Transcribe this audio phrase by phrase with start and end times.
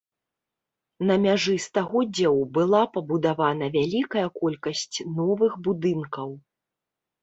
[1.09, 4.93] На мяжы стагоддзяў была пабудавана вялікая колькасць
[5.23, 6.39] новых будынкаў.